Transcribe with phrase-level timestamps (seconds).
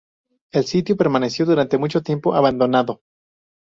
[0.51, 3.01] El sitio permaneció durante mucho tiempo abandonado.